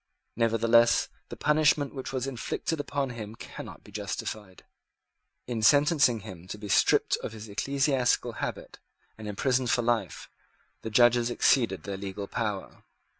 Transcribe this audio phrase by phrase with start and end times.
[0.35, 4.65] Nevertheless the punishment which was inflicted upon him cannot be justified.
[5.45, 8.79] In sentencing him to be stripped of his ecclesiastical habit
[9.15, 10.27] and imprisoned for life,
[10.81, 12.81] the judges exceeded their legal power.